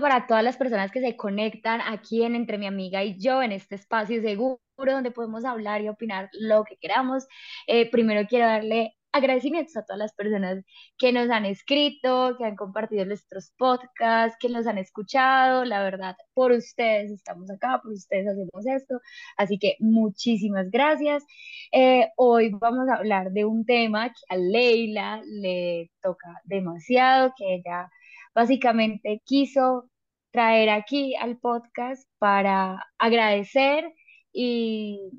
[0.00, 3.52] para todas las personas que se conectan aquí en Entre mi amiga y yo, en
[3.52, 7.26] este espacio seguro donde podemos hablar y opinar lo que queramos.
[7.66, 10.64] Eh, primero quiero darle agradecimientos a todas las personas
[10.98, 15.64] que nos han escrito, que han compartido nuestros podcasts, que nos han escuchado.
[15.64, 19.00] La verdad, por ustedes estamos acá, por ustedes hacemos esto.
[19.36, 21.24] Así que muchísimas gracias.
[21.72, 27.56] Eh, hoy vamos a hablar de un tema que a Leila le toca demasiado, que
[27.56, 27.90] ella
[28.34, 29.90] básicamente quiso
[30.38, 33.92] traer aquí al podcast para agradecer
[34.32, 35.10] y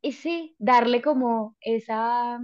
[0.00, 2.40] y sí, darle como esa,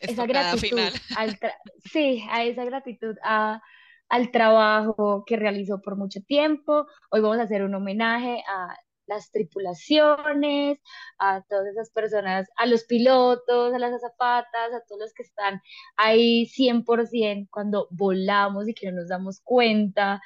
[0.00, 0.78] esa gratitud,
[1.18, 1.36] al
[1.84, 3.60] sí, a esa gratitud a,
[4.08, 6.86] al trabajo que realizó por mucho tiempo.
[7.10, 10.78] Hoy vamos a hacer un homenaje a las tripulaciones,
[11.18, 15.60] a todas esas personas, a los pilotos, a las azafatas, a todos los que están
[15.96, 20.20] ahí 100% cuando volamos y que no nos damos cuenta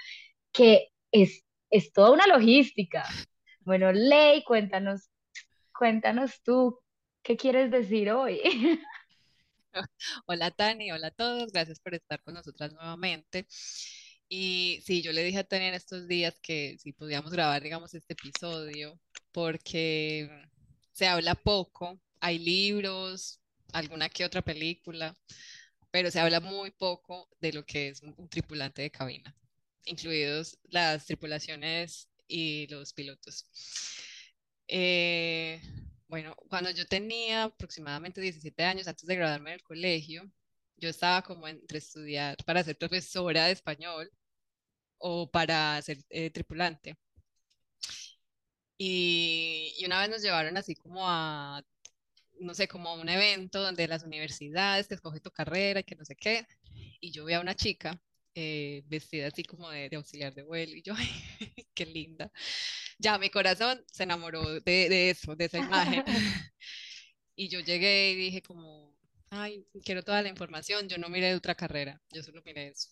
[0.53, 3.05] que es, es toda una logística.
[3.61, 5.11] Bueno, Ley, cuéntanos
[5.79, 6.81] Cuéntanos tú,
[7.23, 8.41] ¿qué quieres decir hoy?
[10.27, 13.47] Hola Tani, hola a todos, gracias por estar con nosotras nuevamente.
[14.29, 17.95] Y sí, yo le dije a Tani en estos días que si podíamos grabar, digamos,
[17.95, 19.01] este episodio,
[19.33, 20.29] porque
[20.93, 23.41] se habla poco, hay libros,
[23.73, 25.17] alguna que otra película,
[25.91, 29.35] pero se habla muy poco de lo que es un, tripulante de cabina,
[29.85, 33.47] incluidos las tripulaciones y los pilotos.
[34.69, 35.61] Eh,
[36.09, 40.31] bueno, cuando yo tenía aproximadamente 17 años, antes de graduarme del colegio,
[40.79, 44.11] yo estaba como entre estudiar para ser profesora de español
[44.99, 46.97] o para ser eh, tripulante.
[48.77, 51.63] Y, y, una vez nos llevaron así como a,
[52.41, 55.97] no sé, como a un evento donde las universidades te escoge tu carrera y que
[55.97, 56.47] no sé qué.
[57.01, 58.01] Y yo vi a una chica
[58.35, 61.09] eh, vestida así como de, de, auxiliar de vuelo y yo, ay,
[61.75, 62.31] qué linda
[62.99, 66.05] ya mi corazón se enamoró de, de eso, de esa imagen.
[67.37, 68.88] y yo llegué y dije como,
[69.31, 72.91] ay, quiero toda la información, yo no miré de otra carrera, yo solo miré eso.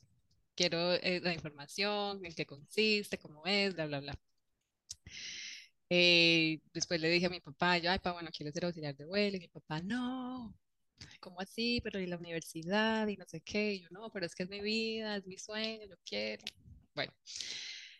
[0.54, 4.18] Quiero eh, la información, en qué consiste, cómo es, bla, bla, bla.
[5.88, 9.04] Eh, después le dije a mi papá, yo, ay, papá, bueno, quiero ser auxiliar de
[9.06, 9.36] vuelo.
[9.36, 10.54] Y mi papá, no,
[11.20, 11.80] ¿cómo así?
[11.82, 13.74] Pero y la universidad y no sé qué.
[13.74, 16.44] Y yo, no, pero es que es mi vida, es mi sueño, yo quiero.
[16.94, 17.12] Bueno,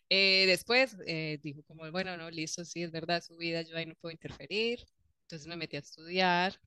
[0.09, 3.87] eh, después eh, dijo como, bueno, no, listo, sí, es verdad, su vida, yo ahí
[3.87, 4.81] no puedo interferir.
[5.23, 6.59] Entonces me metí a estudiar.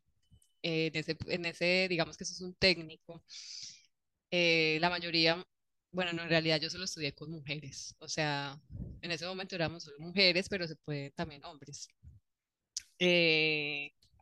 [0.62, 3.24] Eh, en, ese, en ese, digamos que eso es un técnico.
[4.32, 5.46] la mayoría,
[5.92, 7.96] bueno, no, en realidad yo solo estudié con mujeres.
[8.00, 8.60] O sea,
[9.02, 11.88] en ese momento éramos solo mujeres, pero se pueden también hombres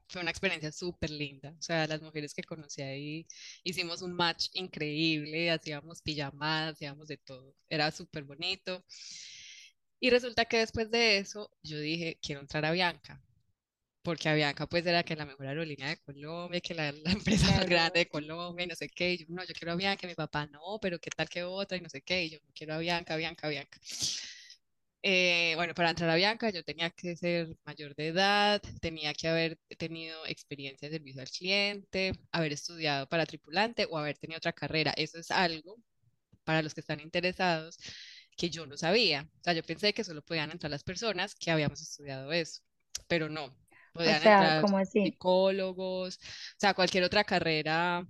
[0.07, 1.51] fue una experiencia súper linda.
[1.59, 3.27] O sea, las mujeres que conocí ahí
[3.63, 7.55] hicimos un match increíble, hacíamos pijamadas, hacíamos de todo.
[7.69, 8.83] Era súper bonito.
[9.99, 13.21] Y resulta que después de eso, yo dije, quiero entrar a Bianca.
[14.07, 17.65] Porque Avianca pues era que la mejor aerolínea de Colombia, que la, la empresa más
[17.67, 19.13] grande de Colombia y no sé qué.
[19.13, 21.81] Y yo, no, yo quiero Avianca, mi papá no, pero qué tal que otra y
[21.81, 22.23] no sé qué.
[22.23, 23.77] Y yo, no quiero Avianca, Avianca, Avianca.
[25.03, 29.27] Eh, bueno, para entrar a Bianca yo tenía que ser mayor de edad, tenía que
[29.27, 34.53] haber tenido experiencia de servicio al cliente, haber estudiado para tripulante o haber tenido otra
[34.53, 34.93] carrera.
[34.95, 35.75] Eso es algo
[36.45, 37.77] para los que están interesados
[38.37, 39.29] que yo no sabía.
[39.41, 42.61] O sea, yo pensé que solo podían entrar las personas que habíamos estudiado eso,
[43.07, 43.66] pero no.
[43.97, 48.05] Podían entrar psicólogos, o sea, cualquier otra carrera,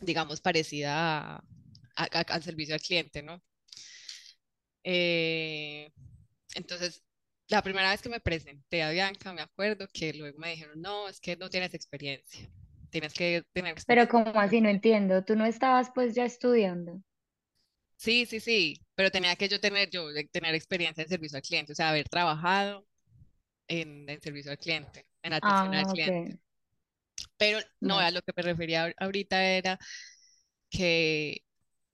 [0.00, 1.42] digamos, parecida
[1.96, 3.42] al servicio al cliente, ¿no?
[4.82, 5.90] Eh,
[6.54, 7.02] entonces,
[7.48, 11.08] la primera vez que me presenté a Bianca, me acuerdo que luego me dijeron, no,
[11.08, 12.48] es que no tienes experiencia,
[12.90, 13.84] tienes que tener experiencia.
[13.86, 14.60] Pero ¿cómo así?
[14.60, 17.02] No entiendo, ¿tú no estabas pues ya estudiando?
[17.96, 21.72] Sí, sí, sí, pero tenía que yo tener, yo tener experiencia en servicio al cliente,
[21.72, 22.86] o sea, haber trabajado
[23.68, 26.38] en, servicio al cliente, en atención al ah, cliente.
[27.36, 29.78] Pero no, a lo que me refería ahorita era
[30.70, 31.42] que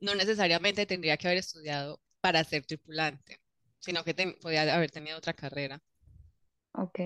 [0.00, 3.40] no necesariamente tendría que haber estudiado para ser tripulante
[3.80, 5.82] sino que podía haber tenido otra carrera.
[6.72, 7.00] Ok.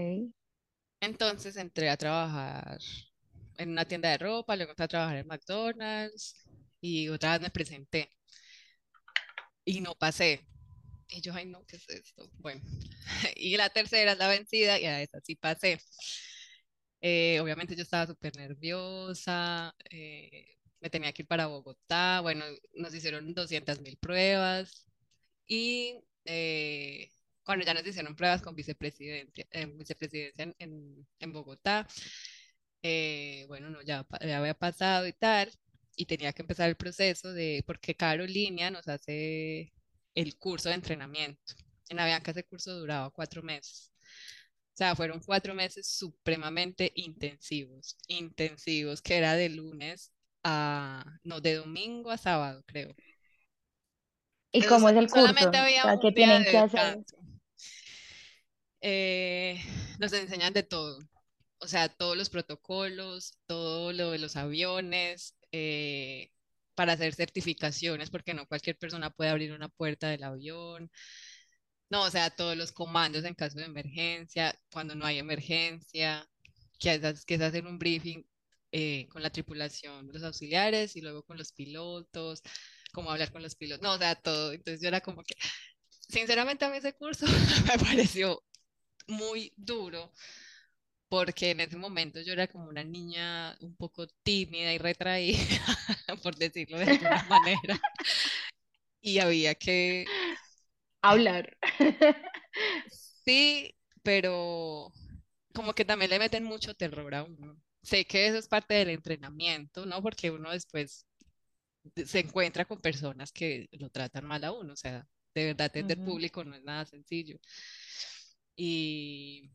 [1.00, 2.78] Entonces entré a trabajar
[3.56, 6.44] en una tienda de ropa, luego entré a trabajar en McDonald's
[6.80, 8.10] y otra vez me presenté.
[9.64, 10.46] Y no pasé.
[11.14, 12.28] Y yo, ay, no, ¿qué es esto?
[12.38, 12.60] Bueno,
[13.36, 15.78] y la tercera es la vencida y a esa sí pasé.
[17.00, 22.44] Eh, obviamente yo estaba súper nerviosa, eh, me tenía que ir para Bogotá, bueno,
[22.74, 24.86] nos hicieron 200 mil pruebas
[25.46, 27.10] y eh,
[27.44, 29.46] cuando ya nos hicieron pruebas con vicepresidencia,
[29.76, 31.86] vicepresidencia en, en, Bogotá,
[33.48, 35.50] bueno, no, ya, ya había pasado y tal,
[35.96, 39.73] y tenía que empezar el proceso de, porque Carolina nos hace
[40.14, 41.54] el curso de entrenamiento.
[41.88, 43.92] En Avianca ese curso duraba cuatro meses.
[44.74, 50.12] O sea, fueron cuatro meses supremamente intensivos, intensivos, que era de lunes
[50.42, 52.94] a, no, de domingo a sábado, creo.
[54.50, 55.26] ¿Y cómo es el curso?
[55.26, 57.16] Solamente había un día de descanso.
[58.80, 59.60] Eh,
[59.98, 60.98] nos enseñan de todo,
[61.58, 66.30] o sea, todos los protocolos, todo lo de los aviones, eh,
[66.74, 70.90] para hacer certificaciones, porque no cualquier persona puede abrir una puerta del avión.
[71.90, 76.28] No, o sea, todos los comandos en caso de emergencia, cuando no hay emergencia,
[76.78, 78.24] que es, que es hacer un briefing
[78.72, 82.42] eh, con la tripulación, los auxiliares y luego con los pilotos,
[82.92, 84.52] cómo hablar con los pilotos, no, o sea, todo.
[84.52, 85.34] Entonces yo era como que,
[86.08, 87.26] sinceramente a mí ese curso
[87.68, 88.42] me pareció
[89.06, 90.12] muy duro
[91.14, 95.38] porque en ese momento yo era como una niña un poco tímida y retraída,
[96.24, 97.80] por decirlo de alguna manera,
[99.00, 100.06] y había que
[101.02, 101.56] hablar.
[103.24, 104.92] Sí, pero
[105.54, 107.62] como que también le meten mucho terror a uno.
[107.84, 110.02] Sé que eso es parte del entrenamiento, ¿no?
[110.02, 111.06] Porque uno después
[112.04, 115.96] se encuentra con personas que lo tratan mal a uno, o sea, de verdad atender
[116.02, 117.38] público no es nada sencillo.
[118.56, 119.52] Y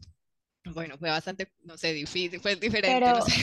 [0.73, 3.11] bueno, fue bastante, no sé, difícil, fue diferente.
[3.11, 3.33] Pero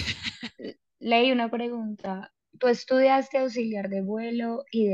[1.01, 2.33] leí una pregunta.
[2.59, 4.91] Tú estudiaste auxiliar de vuelo y,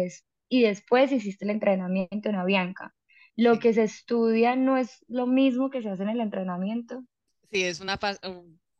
[0.48, 2.94] y después hiciste el entrenamiento en Avianca.
[3.36, 7.04] ¿Lo que se estudia no es lo mismo que se hace en el entrenamiento?
[7.50, 7.98] Sí, es una,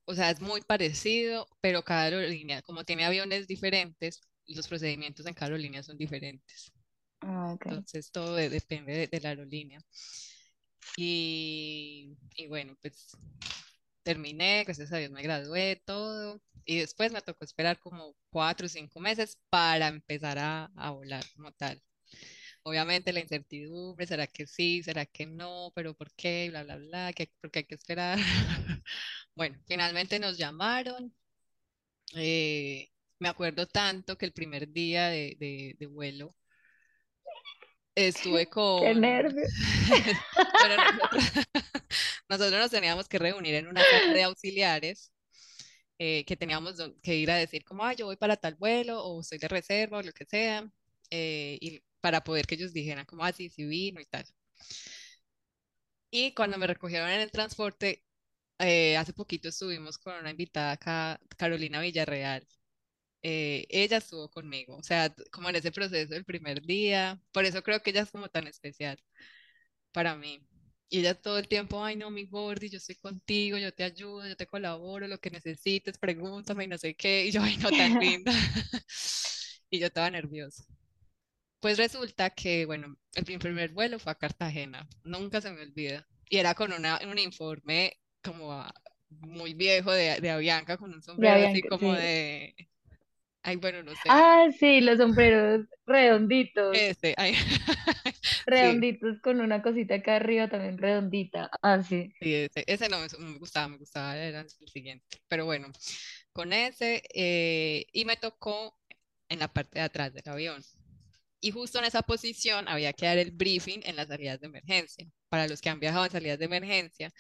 [0.07, 5.35] o sea, es muy parecido, pero cada aerolínea, como tiene aviones diferentes, los procedimientos en
[5.35, 6.73] cada aerolínea son diferentes.
[7.23, 9.81] Ah, Entonces todo depende de la aerolínea.
[10.97, 13.17] Y, y bueno, pues
[14.03, 16.41] terminé, gracias a Dios me gradué, todo.
[16.65, 21.25] Y después me tocó esperar como cuatro o cinco meses para empezar a, a volar
[21.35, 21.83] como tal.
[22.65, 24.83] Obviamente la incertidumbre, ¿será que sí?
[24.83, 25.73] ¿Será que no?
[25.75, 26.49] ¿Pero por qué?
[26.51, 28.19] Bla, bla, bla, ¿qué, porque hay que esperar.
[29.35, 31.15] bueno, finalmente nos llamaron.
[32.15, 36.35] Eh, me acuerdo tanto que el primer día de, de, de vuelo
[37.95, 38.83] estuve con...
[38.83, 39.53] ¡Qué nervios!
[42.29, 45.13] nosotros, nos teníamos que reunir en una casa de auxiliares
[45.99, 49.23] eh, que teníamos que ir a decir como, ah, yo voy para tal vuelo o
[49.23, 50.69] soy de reserva o lo que sea,
[51.11, 54.25] eh, y para poder que ellos dijeran como, ah, sí, sí vino y tal.
[56.11, 58.05] Y cuando me recogieron en el transporte,
[58.59, 62.47] eh, hace poquito estuvimos con una invitada acá, Carolina Villarreal,
[63.23, 67.63] eh, ella estuvo conmigo, o sea, como en ese proceso del primer día, por eso
[67.63, 68.99] creo que ella es como tan especial
[69.93, 70.41] para mí.
[70.89, 74.27] Y ella todo el tiempo, ay no, mi Gordy, yo estoy contigo, yo te ayudo,
[74.27, 77.27] yo te colaboro, lo que necesites, pregúntame y no sé qué.
[77.27, 78.33] Y yo, ay no, tan linda.
[79.71, 80.65] y yo estaba nerviosa.
[81.61, 86.07] Pues resulta que, bueno, el primer vuelo fue a Cartagena, nunca se me olvida.
[86.29, 88.65] Y era con una, un informe como
[89.09, 92.55] muy viejo de, de Avianca, con un sombrero así como de
[93.43, 93.99] Ay, bueno, no sé.
[94.09, 96.77] Ah, sí, los sombreros redonditos.
[96.77, 97.35] Este, ay.
[98.47, 101.51] redonditos con una cosita acá arriba también redondita.
[101.61, 102.13] Ah, sí.
[102.21, 105.05] Sí, ese, ese no, me gustaba, me gustaba, era el siguiente.
[105.29, 105.73] Pero bueno,
[106.33, 108.79] con ese, eh, y me tocó
[109.29, 110.63] en la parte de atrás del avión.
[111.41, 115.07] Y justo en esa posición había que dar el briefing en las salidas de emergencia.
[115.29, 117.13] Para los que han viajado en salidas de emergencia,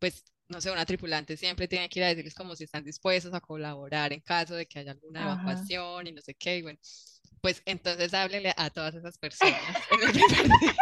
[0.00, 3.32] pues no sé, una tripulante siempre tiene que ir a decirles como si están dispuestos
[3.34, 6.58] a colaborar en caso de que haya alguna evacuación y no sé qué.
[6.58, 6.78] Y bueno,
[7.40, 9.60] pues entonces háblele a todas esas personas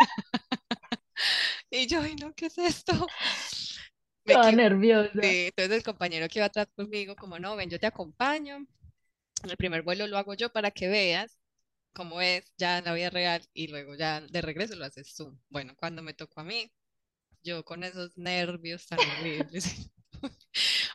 [1.70, 3.06] y yo, ay, no, ¿qué es esto?
[4.24, 5.10] Me nerviosa.
[5.20, 8.64] Sí, entonces el compañero que iba atrás conmigo, como no, ven, yo te acompaño.
[9.42, 11.40] El primer vuelo lo hago yo para que veas
[11.92, 15.36] cómo es ya en la vida real y luego ya de regreso lo haces tú.
[15.48, 16.70] Bueno, cuando me tocó a mí,
[17.42, 19.90] yo con esos nervios tan horribles.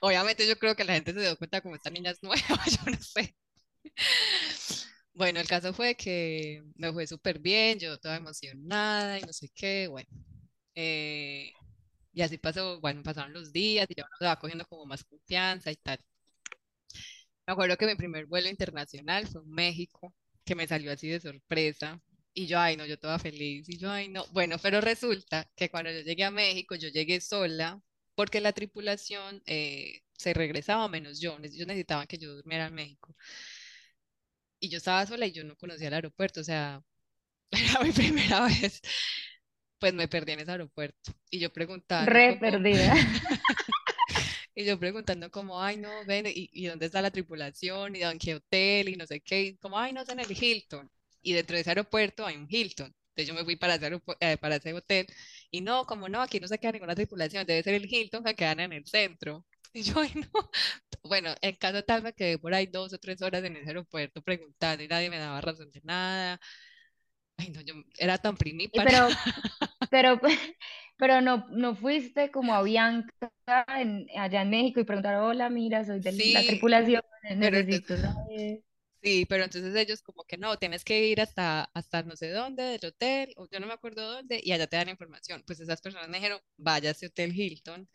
[0.02, 2.40] Obviamente yo creo que la gente se dio cuenta como esta niña es nueva,
[2.86, 3.36] yo no sé.
[5.14, 9.50] Bueno, el caso fue que me fue súper bien, yo toda emocionada y no sé
[9.54, 10.08] qué, bueno.
[10.76, 11.52] Eh,
[12.14, 15.04] y así pasó, bueno, pasaron los días y ya uno se va cogiendo como más
[15.04, 16.00] confianza y tal.
[17.48, 20.14] Me acuerdo que mi primer vuelo internacional fue en México,
[20.46, 22.00] que me salió así de sorpresa
[22.38, 23.68] Y yo, ay, no, yo toda feliz.
[23.68, 24.24] Y yo, ay, no.
[24.28, 27.82] Bueno, pero resulta que cuando yo llegué a México, yo llegué sola
[28.14, 31.36] porque la tripulación eh, se regresaba menos yo.
[31.42, 33.16] Ellos necesitaban que yo durmiera en México.
[34.60, 36.42] Y yo estaba sola y yo no conocía el aeropuerto.
[36.42, 36.84] O sea,
[37.52, 38.82] era mi primera vez.
[39.80, 41.14] Pues me perdí en ese aeropuerto.
[41.32, 42.06] Y yo preguntaba.
[42.06, 42.94] Re perdida.
[44.56, 47.96] Y yo preguntando como, ay, no, ven, ¿y, y dónde está la tripulación?
[47.96, 48.90] ¿Y en qué hotel?
[48.90, 49.42] Y no sé qué.
[49.44, 50.90] Y como, ay, no, es en el Hilton.
[51.28, 52.88] Y dentro de ese aeropuerto hay un Hilton.
[53.10, 55.06] Entonces yo me fui para ese, eh, para ese hotel.
[55.52, 57.46] Y no, como no, aquí no se queda ninguna tripulación.
[57.46, 59.46] Debe ser el Hilton que quedan en el centro.
[59.74, 60.30] Y yo, ay, no.
[61.04, 64.22] Bueno, en caso tal me quedé por ahí dos o tres horas en ese aeropuerto
[64.22, 66.40] preguntando y nadie me daba razón de nada.
[67.36, 68.90] Ay, no, yo era tan primípara.
[68.90, 69.08] Pero,
[69.92, 70.22] pero,
[70.96, 73.34] pero no, no fuiste como a Bianca
[73.76, 77.02] en, allá en México y preguntar, hola, mira, soy de la tripulación,
[77.36, 77.96] necesito.
[79.02, 82.64] Sí, pero entonces ellos como que no, tienes que ir hasta, hasta no sé dónde
[82.64, 85.44] del hotel, o yo no me acuerdo dónde, y allá te dan información.
[85.46, 87.88] Pues esas personas me dijeron, vaya a ese hotel Hilton,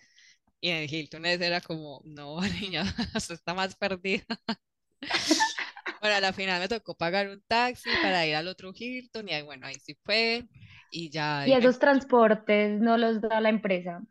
[0.61, 4.25] y en el Hilton ese era como, no, niña, usted está más perdida.
[6.00, 9.35] Bueno, a la final me tocó pagar un taxi para ir al otro Hilton, y
[9.35, 10.49] ahí, bueno, ahí sí fue,
[10.90, 14.02] y ya Y esos transportes no los da la empresa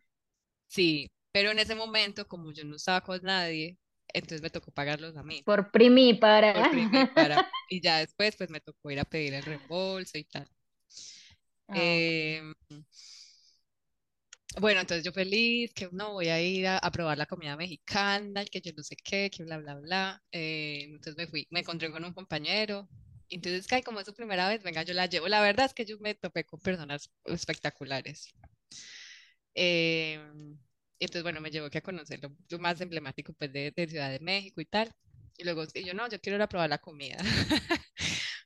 [0.67, 3.77] Sí, pero en ese momento, como yo no estaba con nadie,
[4.13, 6.53] entonces me tocó pagarlos a mí, por primípara.
[6.53, 10.47] por para y ya después pues me tocó ir a pedir el reembolso y tal.
[11.67, 11.75] Ok.
[11.77, 12.53] Em,
[14.59, 18.43] bueno, entonces yo feliz, que no voy a ir a, a probar la comida mexicana,
[18.45, 20.23] que yo no sé qué, que bla, bla, bla.
[20.31, 22.89] Eh, entonces me fui, me encontré con un compañero.
[23.29, 25.27] Entonces, que como es su primera vez, venga, yo la llevo.
[25.29, 28.27] La verdad es que yo me topé con personas espectaculares.
[29.55, 30.19] Eh,
[31.05, 34.11] entonces, bueno, me llevó que a conocer lo, lo más emblemático pues, de, de Ciudad
[34.11, 34.91] de México y tal.
[35.37, 37.17] Y luego, y yo no, yo quiero ir a probar la comida.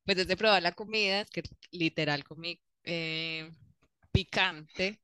[0.05, 3.49] Pues desde probar la comida, es que literal comí eh,
[4.11, 5.01] picante,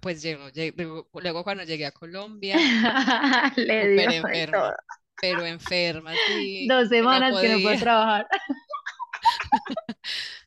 [0.00, 0.74] pues llegó, lle-
[1.22, 2.64] luego, cuando llegué a Colombia,
[3.56, 4.12] Le dio
[4.50, 4.72] todo.
[5.20, 8.28] pero enferma, sí, Dos no semanas que no puedo trabajar.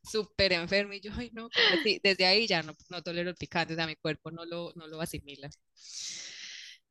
[0.04, 0.96] súper enferma.
[0.96, 1.50] Y yo, ay, no?
[2.04, 4.88] Desde ahí ya no, no tolero el picante, o sea, mi cuerpo no lo, no
[4.88, 5.50] lo asimila.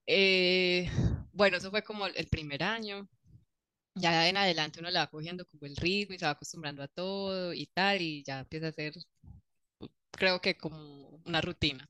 [0.06, 0.90] Eh,
[1.32, 3.08] bueno, eso fue como el primer año.
[3.96, 6.88] Ya en adelante uno le va cogiendo como el ritmo y se va acostumbrando a
[6.88, 8.94] todo y tal, y ya empieza a ser,
[10.12, 11.88] creo que como una rutina.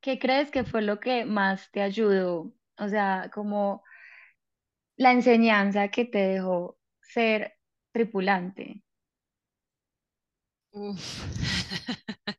[0.00, 2.52] ¿Qué crees que fue lo que más te ayudó?
[2.78, 3.82] O sea, como
[4.98, 7.56] la enseñanza que te dejó ser
[7.92, 8.82] tripulante.
[10.72, 11.04] Uf.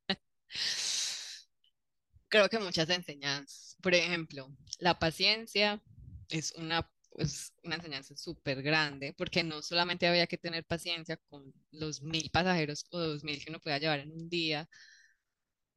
[2.29, 3.75] Creo que muchas enseñanzas.
[3.81, 5.81] Por ejemplo, la paciencia
[6.29, 11.53] es una, es una enseñanza súper grande, porque no solamente había que tener paciencia con
[11.71, 14.69] los mil pasajeros o dos mil que uno pueda llevar en un día,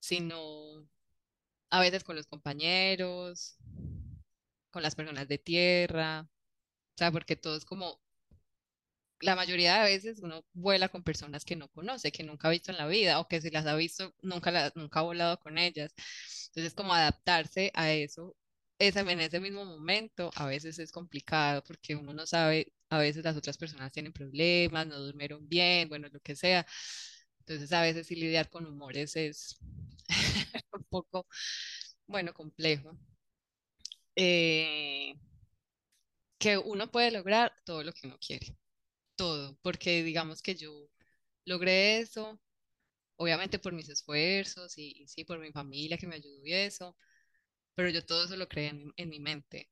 [0.00, 0.86] sino
[1.70, 3.56] a veces con los compañeros,
[4.70, 8.01] con las personas de tierra, o sea, porque todo es como
[9.22, 12.70] la mayoría de veces uno vuela con personas que no conoce, que nunca ha visto
[12.72, 15.58] en la vida, o que si las ha visto, nunca, la- nunca ha volado con
[15.58, 15.94] ellas.
[16.48, 18.36] Entonces, como adaptarse a eso,
[18.78, 23.24] ese, en ese mismo momento, a veces es complicado porque uno no sabe, a veces
[23.24, 26.66] las otras personas tienen problemas, no durmieron bien, bueno, lo que sea.
[27.40, 29.58] Entonces, a veces sí lidiar con humores es
[30.72, 31.26] un poco,
[32.06, 32.96] bueno, complejo.
[34.16, 35.14] Eh,
[36.38, 38.54] que uno puede lograr todo lo que uno quiere
[39.22, 40.88] todo, porque digamos que yo
[41.46, 42.40] logré eso,
[43.16, 46.96] obviamente por mis esfuerzos y, y sí, por mi familia que me ayudó y eso,
[47.76, 49.70] pero yo todo eso lo creé en, en mi mente.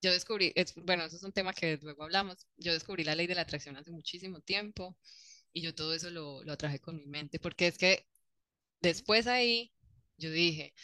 [0.00, 3.26] Yo descubrí, es, bueno, eso es un tema que luego hablamos, yo descubrí la ley
[3.26, 4.96] de la atracción hace muchísimo tiempo
[5.52, 8.06] y yo todo eso lo, lo atraje con mi mente, porque es que
[8.82, 9.72] después ahí
[10.18, 10.74] yo dije,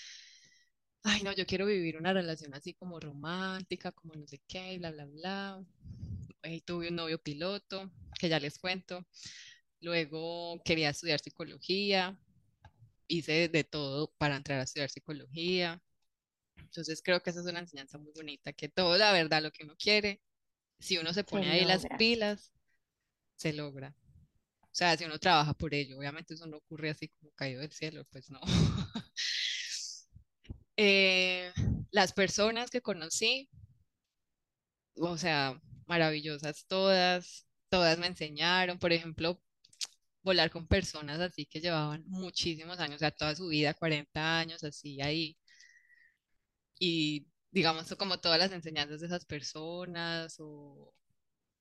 [1.05, 4.91] ay no, yo quiero vivir una relación así como romántica, como no sé qué, bla,
[4.91, 5.65] bla, bla.
[6.45, 9.07] Y tuve un novio piloto, que ya les cuento.
[9.81, 12.19] Luego quería estudiar psicología,
[13.07, 15.83] hice de todo para entrar a estudiar psicología.
[16.57, 19.65] Entonces creo que esa es una enseñanza muy bonita, que todo, la verdad, lo que
[19.65, 20.21] uno quiere,
[20.79, 22.53] si uno se Se pone ahí las pilas,
[23.37, 23.95] se logra.
[24.63, 27.73] O sea, si uno trabaja por ello, obviamente eso no ocurre así como caído del
[27.73, 28.41] cielo, pues no.
[30.77, 31.53] Eh,
[31.93, 33.49] las personas que conocí,
[34.97, 35.57] o sea,
[35.89, 39.41] maravillosas todas, todas me enseñaron, por ejemplo,
[40.23, 44.65] volar con personas así que llevaban muchísimos años, o sea, toda su vida, 40 años,
[44.65, 45.37] así ahí,
[46.79, 50.93] y digamos como todas las enseñanzas de esas personas, o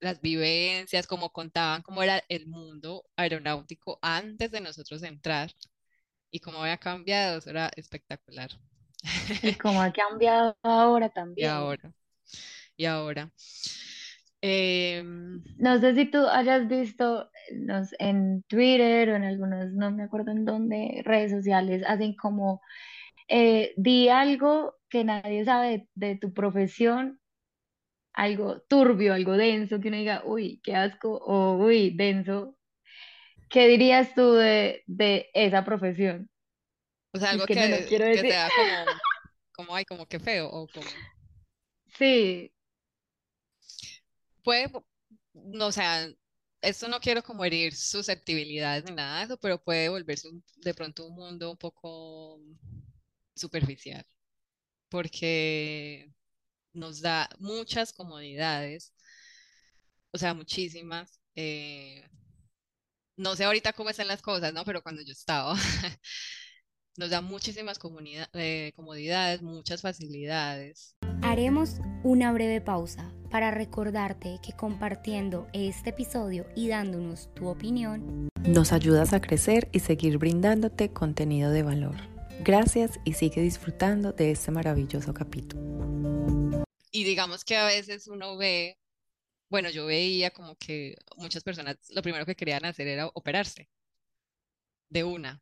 [0.02, 5.52] las vivencias, cómo contaban cómo era el mundo aeronáutico antes de nosotros entrar
[6.32, 8.52] y cómo había cambiado, eso era espectacular.
[9.42, 11.46] Y cómo ha cambiado ahora Y también.
[11.46, 11.94] ahora,
[12.78, 13.32] y ahora.
[14.44, 19.92] Em, No sé si tú hayas visto no sé, en Twitter o en algunos, no
[19.92, 22.62] me acuerdo en dónde, redes sociales, hacen como,
[23.30, 27.20] eh, di algo que nadie sabe de, de tu profesión,
[28.14, 32.58] algo turbio, algo denso, que uno diga, uy, qué asco, o uy, denso.
[33.50, 36.30] ¿Qué dirías tú de, de esa profesión?
[37.14, 38.32] o sea, Es algo que no lo que, quiero que decir.
[38.32, 38.86] sea como,
[39.54, 40.90] como, ay, como que feo, o como,
[41.98, 42.53] Sí,
[44.44, 44.72] puede,
[45.34, 46.08] no, o sea,
[46.62, 50.74] esto no quiero como herir susceptibilidades ni nada de eso, pero puede volverse un- de
[50.74, 52.40] pronto un mundo un poco
[53.36, 54.06] superficial,
[54.90, 56.12] porque
[56.74, 58.94] nos da muchas comodidades,
[60.12, 61.20] o sea, muchísimas.
[61.36, 62.08] eh,
[63.18, 64.64] no sé ahorita cómo están las cosas, ¿no?
[64.66, 65.56] Pero cuando yo estaba,
[66.98, 67.80] nos da muchísimas
[68.34, 70.96] eh, comodidades, muchas facilidades.
[71.22, 78.72] Haremos una breve pausa para recordarte que compartiendo este episodio y dándonos tu opinión, Nos
[78.72, 81.96] ayudas a crecer y seguir brindándote contenido de valor.
[82.42, 85.64] Gracias y sigue disfrutando de este maravilloso capítulo.
[86.92, 88.78] Y digamos que a veces uno ve,
[89.50, 93.68] bueno, yo veía como que muchas personas lo primero que querían hacer era operarse
[94.90, 95.42] de una.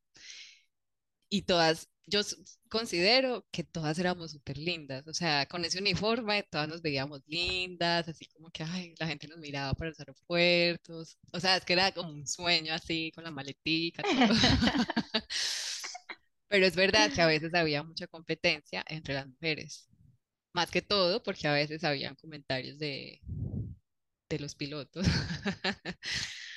[1.27, 2.21] Y todas, yo
[2.69, 5.07] considero que todas éramos súper lindas.
[5.07, 9.27] O sea, con ese uniforme todas nos veíamos lindas, así como que, ay, la gente
[9.27, 11.17] nos miraba para los aeropuertos.
[11.33, 14.33] O sea, es que era como un sueño así, con la maletica, todo.
[16.47, 19.87] Pero es verdad que a veces había mucha competencia entre las mujeres.
[20.53, 23.21] Más que todo porque a veces habían comentarios de,
[24.29, 25.05] de los pilotos.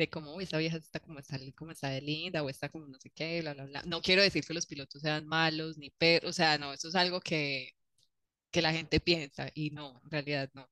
[0.00, 2.86] De cómo "Uy, esa vieja está como está, como está de linda o está como
[2.86, 3.82] no sé qué, bla, bla, bla.
[3.84, 6.94] No quiero decir que los pilotos sean malos ni perros, o sea, no, eso es
[6.94, 7.74] algo que,
[8.50, 10.70] que la gente piensa y no, en realidad no.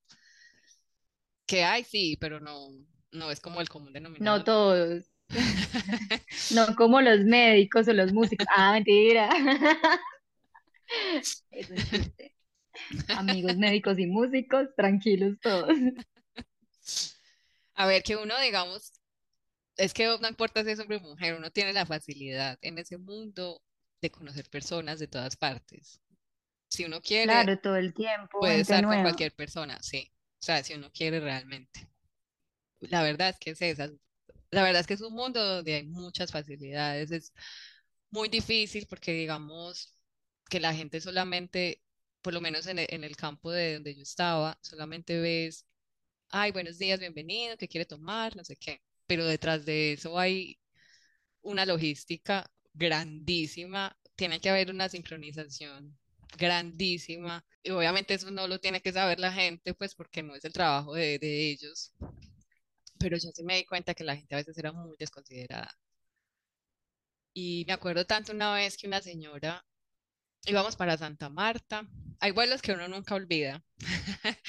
[1.46, 2.70] Que hay, sí, pero no,
[3.12, 4.44] no es como el común no denominador.
[4.44, 5.04] todos,
[6.54, 8.46] no como los médicos o los músicos.
[8.54, 9.28] Ah, mentira.
[11.50, 12.34] Es un chiste.
[13.08, 15.76] Amigos médicos y músicos, tranquilos todos.
[17.74, 18.92] A ver, que uno, digamos,
[19.78, 22.98] es que no importa si es hombre o mujer, uno tiene la facilidad en ese
[22.98, 23.62] mundo
[24.02, 26.00] de conocer personas de todas partes.
[26.68, 30.12] Si uno quiere, Claro, todo el tiempo, puede estar con cualquier persona, sí.
[30.40, 31.88] O sea, si uno quiere realmente.
[32.80, 33.88] La verdad es que es esa.
[34.50, 37.10] La verdad es que es un mundo donde hay muchas facilidades.
[37.10, 37.32] Es
[38.10, 39.94] muy difícil porque digamos
[40.50, 41.82] que la gente solamente,
[42.22, 45.66] por lo menos en el, en el campo de donde yo estaba, solamente ves,
[46.30, 48.36] ay, buenos días, bienvenido, ¿qué quiere tomar?
[48.36, 48.82] No sé qué.
[49.08, 50.60] Pero detrás de eso hay
[51.42, 53.96] una logística grandísima.
[54.16, 55.98] Tiene que haber una sincronización
[56.36, 57.44] grandísima.
[57.62, 60.52] Y obviamente eso no lo tiene que saber la gente, pues porque no es el
[60.52, 61.92] trabajo de, ellos.
[62.98, 65.74] Pero yo sí me di cuenta que la gente a veces era muy desconsiderada.
[67.32, 69.64] Y me acuerdo tanto una vez que una señora,
[70.46, 71.88] íbamos para Santa Marta,
[72.20, 73.64] hay vuelos que uno nunca olvida.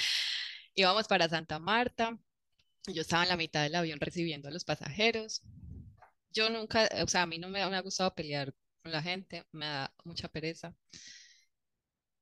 [0.75, 2.17] Íbamos para Santa Marta,
[2.87, 5.41] yo estaba en la mitad del avión recibiendo a los pasajeros.
[6.31, 9.45] Yo nunca, o sea, a mí no me, me ha gustado pelear con la gente,
[9.51, 10.75] me da mucha pereza.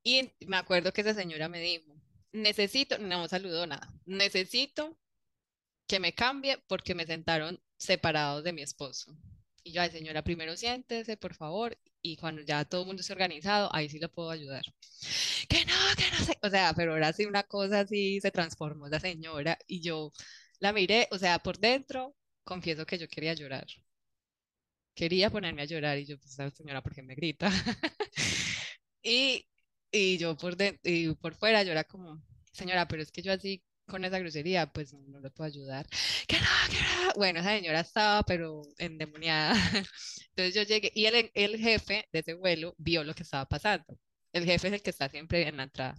[0.03, 1.93] Y me acuerdo que esa señora me dijo,
[2.31, 4.97] necesito, no saludó nada, necesito
[5.87, 9.15] que me cambie porque me sentaron separados de mi esposo.
[9.63, 13.13] Y yo, ay señora, primero siéntese, por favor, y cuando ya todo el mundo esté
[13.13, 14.63] organizado, ahí sí le puedo ayudar.
[15.49, 18.87] Que no, que no sé, o sea, pero ahora sí una cosa así se transformó
[18.89, 20.11] la señora y yo
[20.59, 23.65] la miré, o sea, por dentro, confieso que yo quería llorar.
[24.95, 27.49] Quería ponerme a llorar y yo, pues, señora, ¿por qué me grita?
[29.03, 29.47] Y,
[29.91, 33.31] y yo por dentro, y por fuera yo era como, señora, pero es que yo
[33.33, 35.87] así con esa grosería, pues no, no le puedo ayudar.
[36.27, 37.13] Que no, que no.
[37.15, 39.53] Bueno, esa señora estaba, pero endemoniada.
[40.35, 43.85] Entonces yo llegué y el, el jefe de ese vuelo vio lo que estaba pasando.
[44.33, 45.95] El jefe es el que está siempre en la entrada.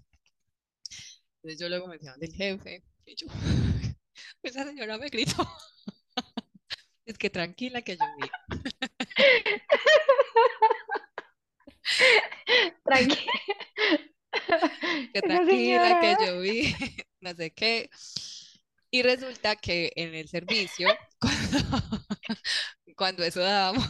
[1.42, 3.26] Entonces yo luego me decía del jefe y yo,
[4.42, 5.46] esa señora me gritó.
[7.04, 8.28] Es que tranquila que yo vi.
[12.84, 13.32] Tranquila.
[15.14, 16.74] que tranquila, que yo vi,
[17.20, 17.88] no sé qué.
[18.90, 21.58] Y resulta que en el servicio, cuando,
[22.94, 23.88] cuando eso dábamos,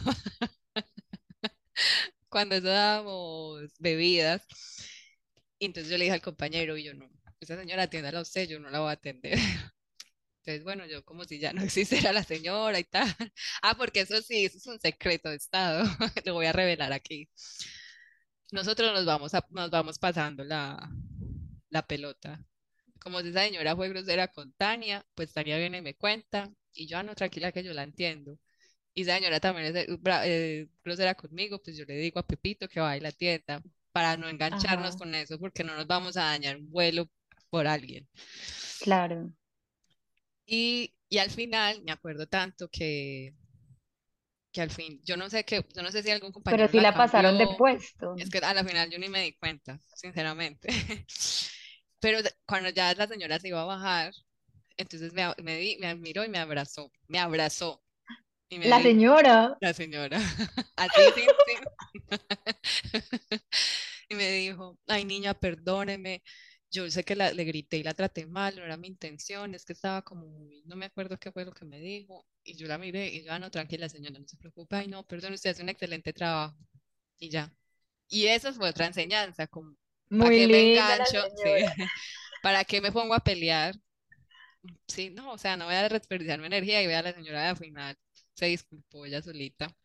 [2.29, 4.45] cuando eso dábamos bebidas,
[5.59, 8.59] entonces yo le dije al compañero, y yo no, esa señora atiéndala a usted, yo
[8.59, 9.37] no la voy a atender.
[10.39, 13.07] Entonces, bueno, yo como si ya no existiera la señora y tal.
[13.61, 15.83] Ah, porque eso sí, eso es un secreto de Estado,
[16.25, 17.29] lo voy a revelar aquí.
[18.51, 20.89] Nosotros nos vamos, a, nos vamos pasando la,
[21.69, 22.43] la pelota.
[22.99, 26.87] Como si esa señora fue grosera con Tania, pues Tania viene y me cuenta, y
[26.87, 28.37] yo, ah, no, tranquila que yo la entiendo.
[28.93, 29.87] Y esa señora también es
[30.25, 34.17] eh, grosera conmigo, pues yo le digo a Pepito que vaya a la tienda para
[34.17, 37.09] no engancharnos con eso, porque no nos vamos a dañar un vuelo
[37.49, 38.07] por alguien.
[38.81, 39.33] Claro.
[40.51, 43.35] Y, y al final me acuerdo tanto que,
[44.51, 46.83] que al fin, yo no sé qué, yo no sé si algún compañero Pero si
[46.83, 48.15] la, pasaron de puesto.
[48.17, 50.69] Es que a la final yo ni me di cuenta, sinceramente.
[51.99, 54.11] Pero cuando ya la señora se iba a bajar,
[54.75, 57.83] entonces me, me, me admiró y me abrazó, me abrazó.
[58.49, 59.55] la señora.
[59.61, 60.17] La señora.
[60.77, 62.17] Así, sí, sí.
[64.09, 66.23] y me dijo, ay niña, perdóneme,
[66.71, 69.65] yo sé que la, le grité y la traté mal, no era mi intención, es
[69.65, 72.67] que estaba como muy, no me acuerdo qué fue lo que me dijo, y yo
[72.67, 75.51] la miré y yo, ah, no, tranquila señora, no se preocupe, ay no, perdón, usted
[75.51, 76.57] hace un excelente trabajo,
[77.17, 77.51] y ya.
[78.07, 79.75] Y eso fue otra enseñanza, como,
[80.09, 81.23] ¿para qué me engancho?
[82.43, 83.75] ¿Para qué me pongo a pelear?
[84.87, 87.41] Sí, no, o sea, no voy a desperdiciar mi energía y vea a la señora
[87.41, 87.97] de al final,
[88.33, 89.75] se disculpó ella solita.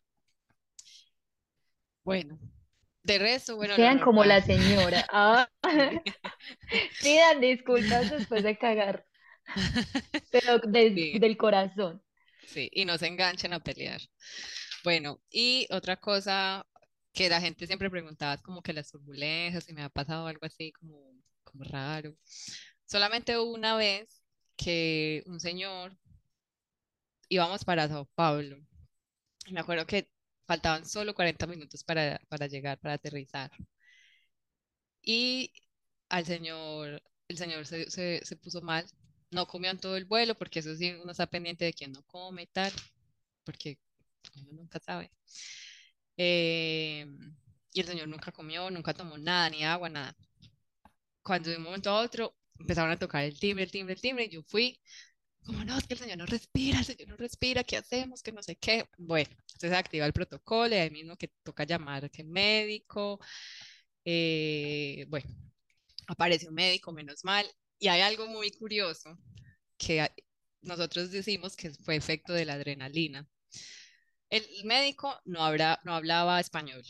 [2.03, 2.39] Bueno,
[3.05, 3.75] de resto, bueno.
[3.75, 5.05] Sean como la señora.
[5.11, 5.49] Ah.
[7.01, 9.05] Pidan disculpas después de cagar.
[10.31, 12.01] Pero del corazón.
[12.47, 14.01] Sí, y no se enganchen a pelear.
[14.83, 16.65] Bueno, y otra cosa
[17.13, 20.71] que la gente siempre preguntaba, como que las turbulencias, si me ha pasado algo así
[20.73, 22.15] como, como raro.
[22.85, 24.21] Solamente una vez
[24.57, 25.97] que un señor
[27.29, 28.57] íbamos para Sao Paulo.
[29.51, 30.09] Me acuerdo que
[30.47, 33.51] faltaban solo 40 minutos para, para llegar, para aterrizar.
[35.01, 35.51] Y
[36.15, 38.85] al señor, el señor se, se, puso mal,
[39.31, 42.03] no comió en todo el vuelo, porque eso sí, uno está pendiente de quién no
[42.03, 42.71] come y tal,
[43.43, 43.77] porque
[44.37, 45.11] uno nunca sabe.
[46.17, 47.05] Eh,
[47.73, 50.15] y el señor nunca comió, nunca tomó nada, ni agua, nada.
[51.21, 54.25] Cuando de un momento a otro empezaron a tocar el timbre, el timbre, el timbre,
[54.25, 54.79] y yo fui,
[55.45, 58.23] como no, es que el señor no respira, el señor no respira, ¿qué hacemos?
[58.23, 58.85] Que no sé qué.
[58.97, 63.19] Bueno, entonces se activa el protocolo y ahí mismo que toca llamar que médico.
[64.05, 65.27] Eh, bueno,
[66.07, 67.45] aparece un médico, menos mal.
[67.79, 69.17] Y hay algo muy curioso
[69.77, 70.09] que
[70.61, 73.27] nosotros decimos que fue efecto de la adrenalina.
[74.29, 76.83] El médico no, habrá, no hablaba español.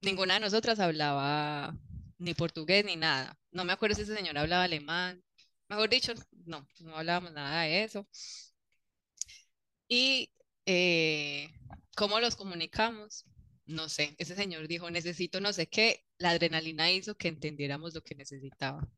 [0.00, 1.76] Ninguna de nosotras hablaba
[2.18, 3.38] ni portugués ni nada.
[3.50, 5.22] No me acuerdo si ese señor hablaba alemán,
[5.72, 6.12] Mejor dicho,
[6.44, 8.06] no, no hablábamos nada de eso.
[9.88, 10.30] Y
[10.66, 11.48] eh,
[11.96, 13.24] cómo los comunicamos,
[13.66, 14.14] no sé.
[14.18, 16.04] Ese señor dijo, necesito no sé qué.
[16.18, 18.88] La adrenalina hizo que entendiéramos lo que necesitaba.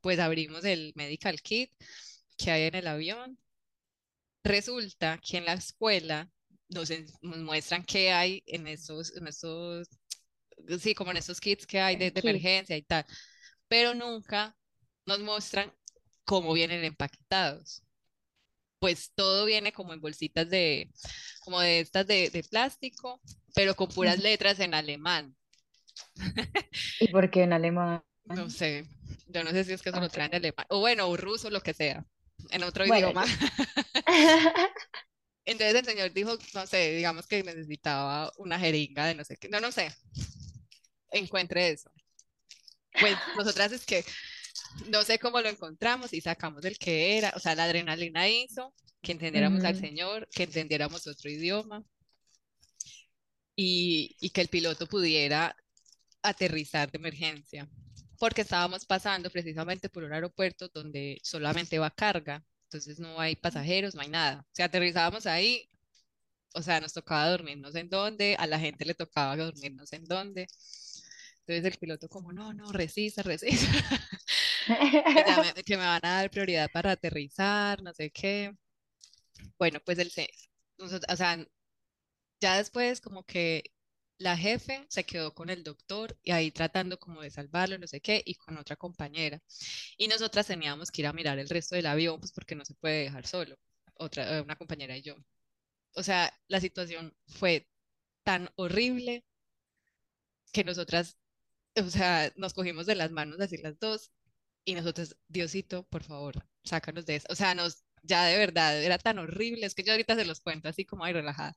[0.00, 1.72] Pues abrimos el medical kit
[2.36, 3.38] que hay en el avión.
[4.44, 6.30] Resulta que en la escuela
[6.68, 6.90] nos,
[7.22, 9.88] muestran qué hay en esos, en esos,
[10.80, 13.06] sí, como en esos kits que hay de, de emergencia y tal,
[13.68, 14.56] pero nunca
[15.06, 15.72] nos muestran
[16.24, 17.82] cómo vienen empaquetados.
[18.78, 20.90] Pues todo viene como en bolsitas de,
[21.40, 23.20] como de estas de, plástico,
[23.54, 25.34] pero con puras letras en alemán.
[27.00, 28.02] ¿Y por qué en alemán?
[28.24, 28.86] No sé,
[29.28, 31.50] yo no sé si es que eso lo traen en alemán, o bueno, o ruso,
[31.50, 32.04] lo que sea,
[32.50, 33.24] en otro idioma.
[35.46, 39.48] Entonces el señor dijo, no sé, digamos que necesitaba una jeringa de no sé qué,
[39.48, 39.94] no, no sé,
[41.10, 41.90] encuentre eso.
[42.98, 44.04] Pues nosotras es que
[44.88, 48.74] no sé cómo lo encontramos y sacamos el que era, o sea, la adrenalina hizo
[49.02, 51.84] que entendiéramos al Señor, que entendiéramos otro idioma
[53.56, 55.56] y, y que el piloto pudiera
[56.22, 57.68] aterrizar de emergencia,
[58.18, 63.94] porque estábamos pasando precisamente por un aeropuerto donde solamente va carga, entonces no hay pasajeros,
[63.94, 64.44] no hay nada.
[64.52, 65.68] Si aterrizábamos ahí,
[66.54, 70.48] o sea, nos tocaba dormirnos en dónde, a la gente le tocaba dormirnos en dónde.
[71.46, 73.66] Entonces el piloto como, no, no, resista, resista.
[75.66, 78.56] que, me, van a dar prioridad para aterrizar, no sé qué.
[79.58, 80.10] Bueno, pues el,
[80.78, 81.46] o sea,
[82.40, 83.72] ya después como que
[84.18, 88.00] la jefe se quedó con el doctor y ahí tratando como de salvarlo, no sé
[88.00, 89.40] qué, y con otra compañera.
[89.98, 92.74] Y nosotras teníamos que ir a mirar el resto del avión, pues porque no se
[92.74, 93.56] puede dejar solo,
[93.94, 95.16] otra, una compañera y yo.
[95.94, 97.68] O sea, la situación fue
[98.24, 99.24] tan horrible
[100.52, 101.18] que nosotras,
[101.76, 104.12] o sea, nos cogimos de las manos así las dos
[104.64, 107.26] y nosotros, Diosito, por favor, sácanos de eso.
[107.30, 110.40] O sea, nos, ya de verdad, era tan horrible, es que yo ahorita se los
[110.40, 111.54] cuento así como ahí relajada,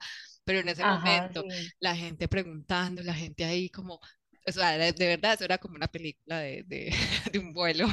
[0.47, 1.43] pero en ese momento
[1.81, 3.99] la gente preguntando, la gente ahí como,
[4.45, 6.89] o sea, de, verdad, eso era como una película de, de,
[7.33, 7.85] de un vuelo.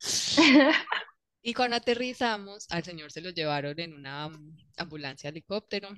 [1.46, 4.30] Y cuando aterrizamos, al señor se lo llevaron en una
[4.78, 5.90] ambulancia helicóptero.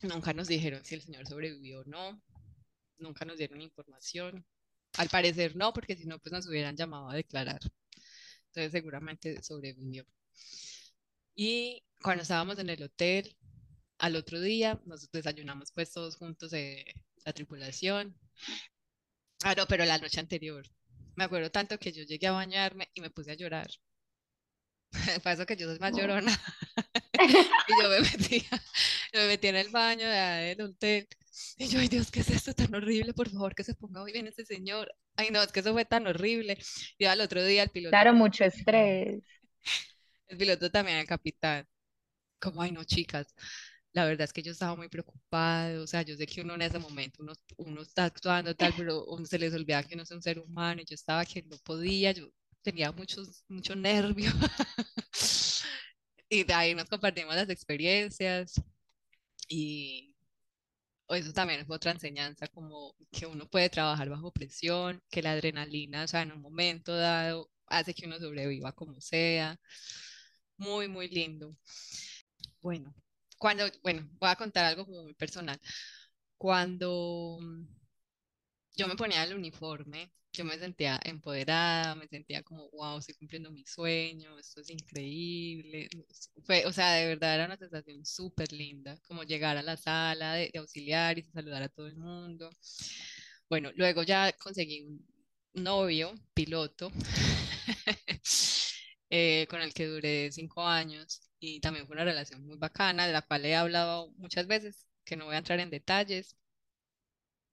[0.00, 2.20] Nunca nos dijeron si el señor sobrevivió o no.
[2.98, 4.44] Nunca nos dieron información.
[4.98, 7.60] Al parecer no, porque si no, pues nos hubieran llamado a declarar.
[8.48, 10.04] Entonces seguramente sobrevivió.
[11.36, 13.36] Y cuando estábamos en el hotel,
[14.02, 16.84] al otro día nos desayunamos pues todos juntos de
[17.24, 18.18] la tripulación.
[19.44, 20.66] Ah, no, pero la noche anterior.
[21.14, 23.70] Me acuerdo tanto que yo llegué a bañarme y me puse a llorar.
[25.22, 26.32] Para que yo soy más llorona.
[27.68, 28.48] y yo me metía,
[29.14, 31.06] me metí en el baño del hotel.
[31.56, 33.14] Y yo, ay Dios, ¿qué es esto tan horrible?
[33.14, 34.92] Por favor, que se ponga muy bien ese señor.
[35.14, 36.58] Ay, no, es que eso fue tan horrible.
[36.98, 37.92] Y al otro día el piloto.
[37.92, 39.22] Claro, mucho estrés.
[40.26, 41.68] El piloto también, el capitán.
[42.40, 43.32] Como, ay, no, chicas,
[43.92, 46.62] la verdad es que yo estaba muy preocupado, o sea, yo sé que uno en
[46.62, 50.10] ese momento, uno, uno está actuando tal, pero uno se les olvida que uno es
[50.10, 52.28] un ser humano y yo estaba que no podía, yo
[52.62, 54.30] tenía muchos, mucho nervio.
[56.28, 58.60] y de ahí nos compartimos las experiencias
[59.48, 60.14] y
[61.08, 66.04] eso también fue otra enseñanza, como que uno puede trabajar bajo presión, que la adrenalina,
[66.04, 69.58] o sea, en un momento dado, hace que uno sobreviva como sea.
[70.56, 71.54] Muy, muy lindo.
[72.62, 72.94] Bueno,
[73.42, 75.60] cuando, bueno, voy a contar algo como muy personal.
[76.38, 77.40] Cuando
[78.76, 83.50] yo me ponía el uniforme, yo me sentía empoderada, me sentía como, wow, estoy cumpliendo
[83.50, 85.88] mi sueño, esto es increíble.
[86.44, 90.34] Fue, o sea, de verdad era una sensación súper linda, como llegar a la sala
[90.34, 92.48] de, auxiliar y saludar a todo el mundo.
[93.48, 95.04] Bueno, luego ya conseguí un
[95.54, 96.92] novio, piloto,
[99.10, 103.12] eh, con el que duré cinco años y también fue una relación muy bacana, de
[103.12, 106.36] la cual he hablado muchas veces, que no voy a entrar en detalles,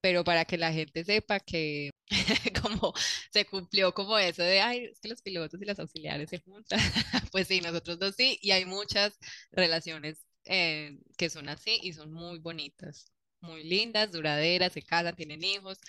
[0.02, 1.92] pero para que la gente sepa que
[2.64, 2.94] como
[3.32, 6.80] se cumplió como eso de, ay, es que los pilotos y las auxiliares se juntan,
[7.32, 9.18] pues sí, nosotros dos sí, y hay muchas
[9.52, 15.44] relaciones eh, que son así y son muy bonitas, muy lindas, duraderas, se casan, tienen
[15.44, 15.80] hijos,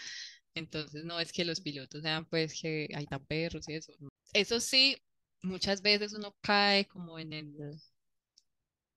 [0.54, 3.92] entonces no es que los pilotos sean pues que hay tan perros y eso.
[4.32, 4.96] Eso sí,
[5.42, 7.52] muchas veces uno cae como en el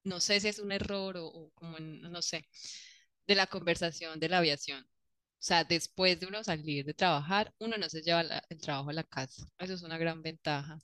[0.03, 2.47] no sé si es un error o, como, no sé,
[3.27, 4.83] de la conversación de la aviación.
[4.83, 8.93] O sea, después de uno salir de trabajar, uno no se lleva el trabajo a
[8.93, 9.45] la casa.
[9.59, 10.79] Eso es una gran ventaja.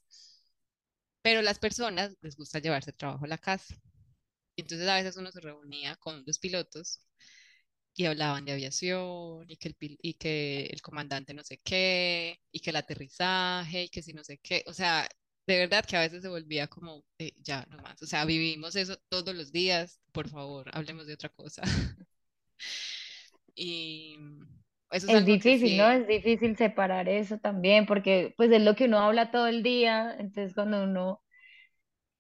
[1.22, 3.76] Pero las personas les gusta llevarse el trabajo a la casa.
[4.58, 7.02] Entonces a veces uno se reunía con los pilotos
[7.96, 12.60] y hablaban de aviación y que el, y que el comandante no sé qué y
[12.62, 14.64] que el aterrizaje y que si no sé qué.
[14.68, 15.10] O sea,
[15.48, 18.76] de verdad que a veces se volvía como, eh, ya, no más, o sea, vivimos
[18.76, 21.62] eso todos los días, por favor, hablemos de otra cosa.
[23.56, 24.18] y
[24.92, 25.90] eso es, es difícil, ¿no?
[25.90, 30.16] Es difícil separar eso también, porque pues es lo que uno habla todo el día,
[30.20, 31.22] entonces cuando uno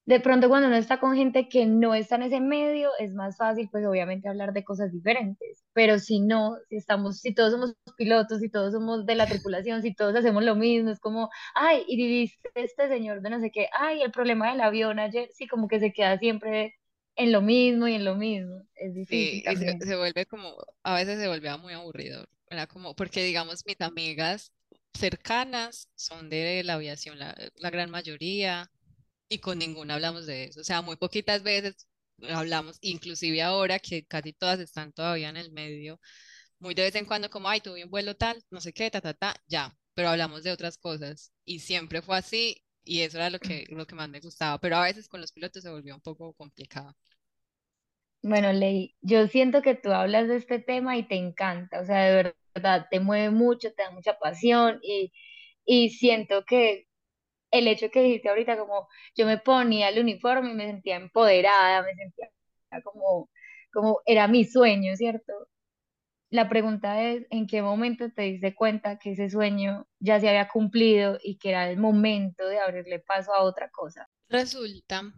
[0.06, 3.38] de pronto cuando uno está con gente que no está en ese medio, es más
[3.38, 5.64] fácil, pues obviamente hablar de cosas diferentes.
[5.74, 9.84] Pero si no, si estamos, si todos somos pilotos, si todos somos de la tripulación,
[9.84, 13.52] si todos hacemos lo mismo, es como, ay, y viviste este señor de no sé
[13.52, 16.74] qué, ay, el problema del avión ayer, sí, como que se queda siempre
[17.16, 18.64] en lo mismo y en lo mismo.
[18.76, 19.44] Es difícil.
[19.46, 22.68] Sí, se, se, vuelve como, a veces se vuelve muy aburrido, ¿verdad?
[22.68, 24.54] Como, porque digamos, mis amigas
[24.96, 28.72] cercanas son de la aviación, la, la gran mayoría
[29.30, 30.62] y con ninguna hablamos de eso.
[30.62, 31.88] O sea, muy poquitas veces
[32.30, 36.00] hablamos, inclusive ahora que casi todas están todavía en el medio,
[36.60, 39.02] muy de vez en cuando como, ay, tuve un vuelo tal, no sé qué, ta,
[39.02, 43.30] ta, ta, ya, pero hablamos de otras cosas y siempre fue así y eso era
[43.30, 45.96] lo que, lo que más me gustaba, pero a veces con los pilotos se volvió
[45.96, 46.96] un poco complicado.
[48.22, 52.04] Bueno, Ley, yo siento que tú hablas de este tema y te encanta, o sea,
[52.04, 55.14] de verdad, te mueve mucho, te da mucha pasión y,
[55.66, 56.88] y siento que
[57.52, 61.84] el hecho que dijiste ahorita, como yo me ponía el uniforme y me sentía empoderada,
[61.84, 62.30] me sentía
[62.84, 63.30] como,
[63.72, 65.34] como era mi sueño, ¿cierto?
[66.32, 70.48] La pregunta es, ¿en qué momento te diste cuenta que ese sueño ya se había
[70.48, 74.08] cumplido y que era el momento de abrirle paso a otra cosa?
[74.30, 75.12] Resulta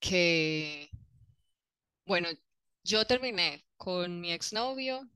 [0.00, 0.90] que,
[2.04, 2.28] bueno,
[2.82, 5.08] yo terminé con mi exnovio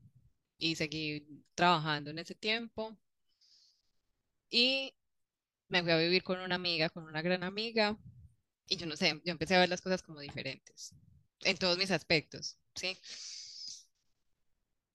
[0.56, 2.96] y seguí trabajando en ese tiempo.
[4.50, 4.94] Y
[5.68, 7.98] me fui a vivir con una amiga, con una gran amiga,
[8.68, 10.94] y yo no sé, yo empecé a ver las cosas como diferentes,
[11.40, 12.98] en todos mis aspectos, ¿sí?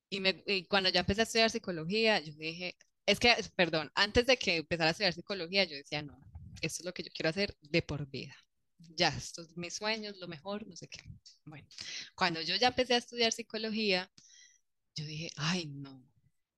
[0.10, 4.28] Y, me, y cuando ya empecé a estudiar psicología, yo dije, es que, perdón, antes
[4.28, 6.20] de que empezara a estudiar psicología, yo decía, no,
[6.62, 8.36] esto es lo que yo quiero hacer de por vida.
[8.96, 11.02] Ya, estos son mis sueños, lo mejor, no sé qué.
[11.46, 11.68] Bueno,
[12.16, 14.12] cuando yo ya empecé a estudiar psicología,
[14.96, 16.06] yo dije, ay, no,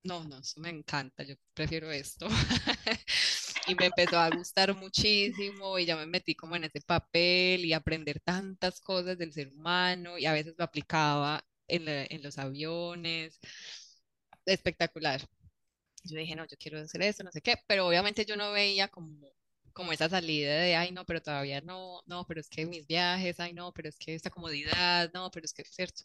[0.03, 2.27] no, no, eso me encanta, yo prefiero esto.
[3.67, 7.73] y me empezó a gustar muchísimo y ya me metí como en ese papel y
[7.73, 13.39] aprender tantas cosas del ser humano y a veces lo aplicaba en, en los aviones.
[14.45, 15.21] Espectacular.
[16.05, 18.87] Yo dije, no, yo quiero hacer eso, no sé qué, pero obviamente yo no veía
[18.89, 19.17] como
[19.73, 23.39] como esa salida de, ay, no, pero todavía no, no, pero es que mis viajes,
[23.39, 26.03] ay, no, pero es que esta comodidad, no, pero es que es cierto.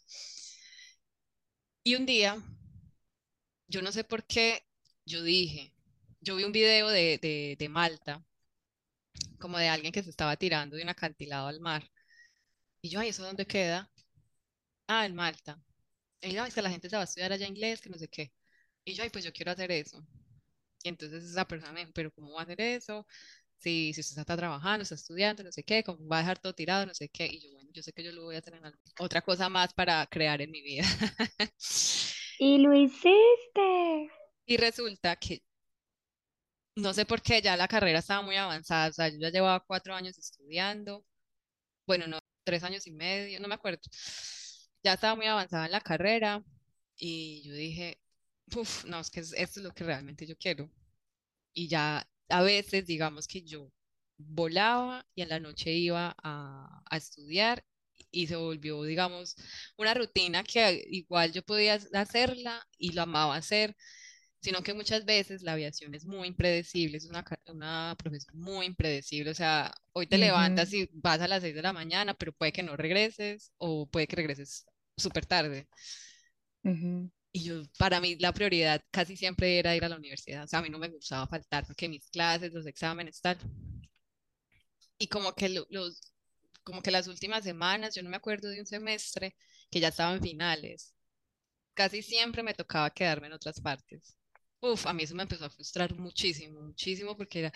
[1.83, 2.41] Y un día,
[3.67, 4.63] yo no sé por qué,
[5.05, 5.73] yo dije,
[6.21, 8.23] yo vi un video de, de, de Malta,
[9.39, 11.83] como de alguien que se estaba tirando de un acantilado al mar.
[12.81, 13.91] Y yo, ay, ¿eso dónde queda?
[14.87, 15.59] Ah, en Malta.
[16.21, 18.07] Y yo, es que la gente se va a estudiar allá inglés, que no sé
[18.07, 18.31] qué.
[18.85, 20.05] Y yo, ay, pues yo quiero hacer eso.
[20.83, 23.05] Y entonces esa persona me dijo, pero ¿cómo va a hacer eso?
[23.61, 26.53] si, si usted está trabajando, está estudiando, no sé qué, como va a dejar todo
[26.53, 28.61] tirado, no sé qué, y yo, bueno, yo sé que yo lo voy a tener
[28.99, 30.83] otra cosa más para crear en mi vida.
[32.39, 34.09] y lo hiciste.
[34.45, 35.43] Y resulta que
[36.75, 39.63] no sé por qué ya la carrera estaba muy avanzada, o sea, yo ya llevaba
[39.65, 41.05] cuatro años estudiando,
[41.87, 43.81] bueno, no, tres años y medio, no me acuerdo,
[44.83, 46.43] ya estaba muy avanzada en la carrera
[46.97, 47.99] y yo dije,
[48.55, 50.69] uff, no, es que esto es lo que realmente yo quiero.
[51.53, 53.71] Y ya a veces, digamos que yo
[54.17, 57.65] volaba y en la noche iba a, estudiar
[58.11, 59.35] y se volvió, digamos,
[59.77, 63.75] una rutina que igual yo podía hacerla y lo amaba hacer,
[64.41, 69.31] sino que muchas veces la aviación es muy impredecible, es una, una profesión muy impredecible,
[69.31, 72.51] o sea, hoy te levantas y vas a las 6 de la mañana, pero puede
[72.51, 74.65] que no regreses o puede que regreses
[74.97, 75.67] súper tarde.
[77.33, 80.43] Y yo, para mí la prioridad casi siempre era ir a la universidad.
[80.43, 83.37] O sea, a mí no me gustaba faltar porque mis clases, los exámenes, tal.
[84.97, 85.67] Y como que los,
[86.63, 89.35] como que las últimas semanas, yo no me acuerdo de un semestre
[89.69, 90.93] que ya estaba en finales.
[91.75, 94.15] Casi siempre me tocaba quedarme en otras partes.
[94.63, 97.51] Uf, a mí eso me empezó a frustrar muchísimo, muchísimo, porque era,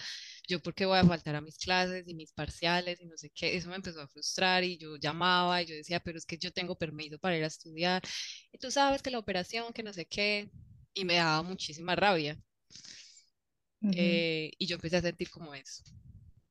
[0.47, 3.29] yo, ¿por qué voy a faltar a mis clases y mis parciales y no sé
[3.29, 3.55] qué?
[3.55, 6.51] Eso me empezó a frustrar y yo llamaba y yo decía, pero es que yo
[6.51, 8.01] tengo permiso para ir a estudiar.
[8.51, 10.49] Y tú sabes que la operación, que no sé qué,
[10.95, 12.37] y me daba muchísima rabia.
[13.91, 15.83] Eh, y yo empecé a sentir como eso.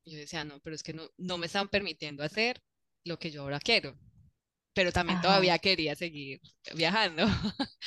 [0.04, 2.60] Y yo decía, no, pero es que no, no me están permitiendo hacer
[3.04, 3.98] lo que yo ahora quiero.
[4.74, 6.40] Pero también todavía quería seguir
[6.76, 7.26] viajando.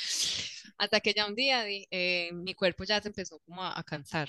[0.78, 4.28] Hasta que ya un día eh, mi cuerpo ya se empezó como a, cansar,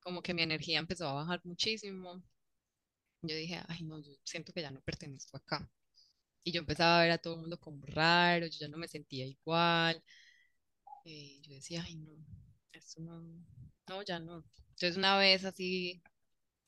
[0.00, 2.22] como que mi energía empezó a bajar muchísimo.
[3.22, 5.68] Yo dije, ay no, yo siento que ya no pertenezco acá.
[6.44, 8.88] Y yo empezaba a ver a todo el mundo como raro, yo ya no me
[8.88, 10.02] sentía igual.
[11.04, 12.12] Y yo decía, ay no,
[12.72, 13.20] esto no,
[13.88, 14.44] no, ya no.
[14.70, 16.02] Entonces una vez así,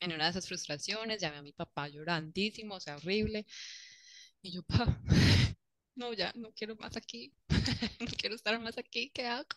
[0.01, 3.47] en una de esas frustraciones, llamé a mi papá llorandísimo, o sea, horrible.
[4.43, 4.87] Y yo, pa,
[5.97, 7.33] no, ya no quiero más aquí,
[8.21, 9.49] quiero estar más aquí, ¿qué hago?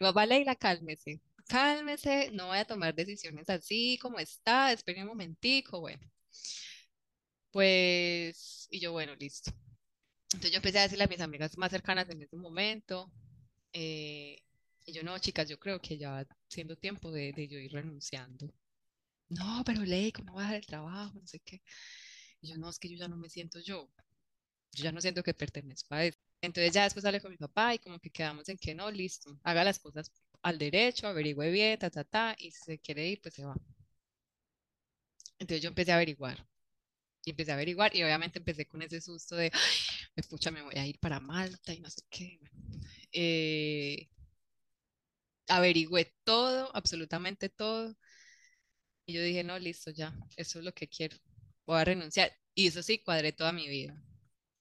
[0.00, 5.08] Mi papá, Leila, cálmese, cálmese, no voy a tomar decisiones así como está, espere un
[5.08, 6.02] momentico, bueno.
[7.50, 9.50] Pues, y yo, bueno, listo.
[10.26, 13.10] Entonces yo empecé a decirle a mis amigas más cercanas en ese momento,
[13.72, 14.42] eh,
[14.86, 18.52] y yo, no, chicas, yo creo que ya va siendo tiempo de, yo ir renunciando.
[19.28, 21.20] No, pero Ley, ¿cómo va a dejar el trabajo?
[21.20, 21.62] No sé qué.
[22.40, 23.90] Y yo, no, es que yo ya no me siento yo
[24.72, 26.18] yo ya no siento que pertenezco a eso.
[26.40, 29.38] Entonces ya después sale con mi papá y como que quedamos en que no, listo,
[29.42, 30.10] haga las cosas
[30.42, 33.56] al derecho, averigüe bien, ta, ta, ta, y si se quiere ir, pues se va.
[35.38, 36.46] Entonces yo empecé a averiguar.
[37.24, 39.52] Y empecé a averiguar y obviamente empecé con ese susto de,
[40.30, 42.40] pucha, me voy a ir para Malta y no sé qué.
[43.12, 44.08] Eh,
[45.48, 47.96] averigüé todo, absolutamente todo.
[49.04, 51.16] Y yo dije, no, listo, ya, eso es lo que quiero.
[51.66, 52.32] Voy a renunciar.
[52.54, 54.00] Y eso sí, cuadré toda mi vida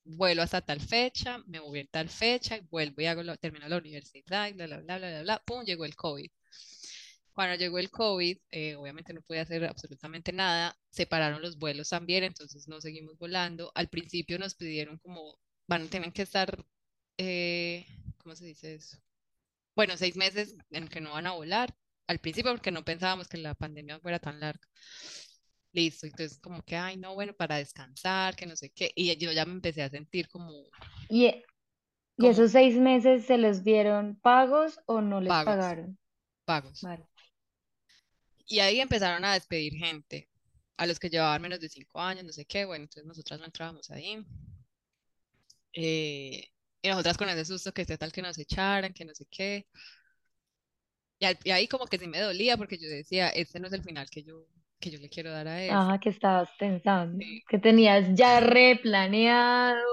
[0.05, 3.77] vuelo hasta tal fecha, me voy a tal fecha, vuelvo y hago lo, termino la
[3.77, 6.29] universidad, bla, bla, bla, bla, bla, bla, pum, llegó el COVID.
[7.33, 12.23] Cuando llegó el COVID, eh, obviamente no pude hacer absolutamente nada, separaron los vuelos también,
[12.23, 13.71] entonces no seguimos volando.
[13.75, 15.37] Al principio nos pidieron como,
[15.67, 16.63] van a tener que estar,
[17.17, 17.85] eh,
[18.17, 18.97] ¿cómo se dice eso?
[19.75, 21.75] Bueno, seis meses en que no van a volar,
[22.07, 24.65] al principio porque no pensábamos que la pandemia fuera tan larga
[25.75, 29.31] listo, entonces como que, ay, no, bueno, para descansar, que no sé qué, y yo
[29.31, 30.51] ya me empecé a sentir como...
[31.09, 31.27] ¿Y,
[32.17, 35.99] ¿y esos seis meses se les dieron pagos o no les pagaron?
[36.45, 36.81] Pagos.
[38.47, 40.29] Y ahí empezaron a despedir gente,
[40.77, 43.45] a los que llevaban menos de cinco años, no sé qué, bueno, entonces nosotras no
[43.45, 44.25] entrábamos ahí.
[45.73, 46.47] Eh,
[46.81, 49.67] y nosotras con ese susto que esté tal que nos echaran, que no sé qué.
[51.19, 53.83] Y, y, ahí como que sí me dolía porque yo decía, este no es el
[53.83, 54.45] final que yo,
[54.79, 55.71] que yo le quiero dar a él.
[55.71, 59.83] Ajá, que estabas pensando, que tenías ya replaneado.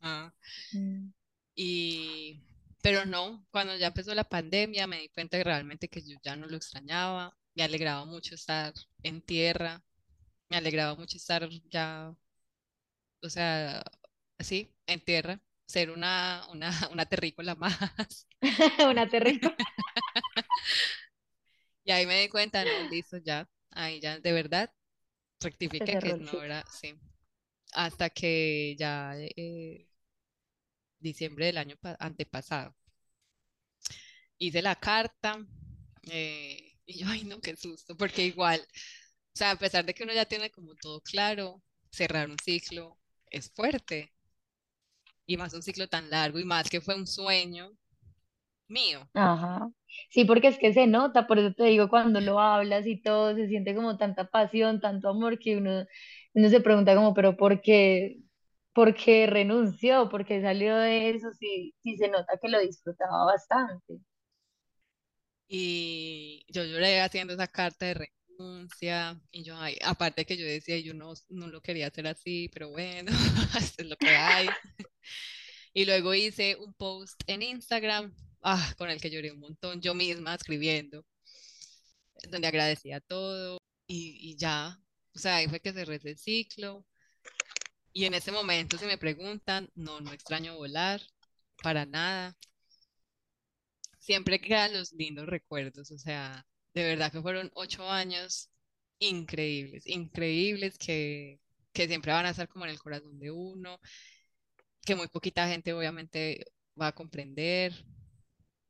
[0.00, 0.32] Ah.
[0.72, 1.10] Mm.
[1.54, 2.40] Y,
[2.82, 6.46] pero no, cuando ya empezó la pandemia me di cuenta realmente que yo ya no
[6.46, 9.82] lo extrañaba, me alegraba mucho estar en tierra,
[10.48, 12.14] me alegraba mucho estar ya,
[13.22, 13.82] o sea,
[14.38, 18.26] así, en tierra, ser una, una, una terrícola más.
[18.90, 19.56] una terrícola.
[21.84, 24.72] y ahí me di cuenta, no, listo, ya, ahí ya, de verdad,
[25.40, 26.94] rectifiqué que no era, sí,
[27.72, 29.88] hasta que ya eh,
[30.98, 32.74] diciembre del año antepasado.
[34.38, 35.44] Hice la carta
[36.10, 40.04] eh, y yo, ay no, qué susto, porque igual, o sea, a pesar de que
[40.04, 42.98] uno ya tiene como todo claro, cerrar un ciclo
[43.30, 44.12] es fuerte.
[45.26, 47.70] Y más un ciclo tan largo y más que fue un sueño
[48.68, 49.08] mío.
[49.14, 49.70] Ajá.
[50.10, 53.34] Sí, porque es que se nota, por eso te digo, cuando lo hablas y todo,
[53.34, 55.84] se siente como tanta pasión, tanto amor, que uno,
[56.34, 58.18] uno se pregunta como, pero ¿por qué?
[58.72, 60.08] ¿Por qué renunció?
[60.08, 61.28] ¿Por qué salió de eso?
[61.38, 63.98] Sí, sí se nota que lo disfrutaba bastante.
[65.48, 67.94] Y yo lloré haciendo esa carta de
[68.38, 69.20] renuncia.
[69.30, 72.70] Y yo, ay, aparte que yo decía, yo no, no lo quería hacer así, pero
[72.70, 73.10] bueno,
[73.58, 74.48] esto es lo que hay.
[75.74, 78.12] Y luego hice un post en Instagram,
[78.42, 81.04] ah, con el que lloré un montón, yo misma escribiendo,
[82.30, 84.78] donde agradecía todo y, ya,
[85.14, 86.84] o sea, ahí fue que cerré ese ciclo.
[87.92, 91.00] Y en ese momento, si me preguntan, no, no extraño volar,
[91.62, 92.36] para nada
[94.08, 98.50] siempre quedan los lindos recuerdos, o sea, de verdad que fueron ocho años
[98.98, 101.40] increíbles, increíbles que,
[101.74, 103.78] que siempre van a estar como en el corazón de uno,
[104.84, 106.46] que muy poquita gente obviamente
[106.80, 107.74] va a comprender